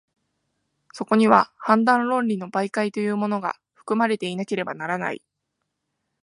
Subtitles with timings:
[0.93, 5.21] そこには判断論理の媒介というものが、含まれていなければならない。